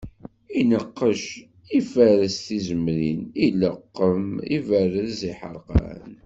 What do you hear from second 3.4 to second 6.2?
ileqqem, iberrez iḥerqan.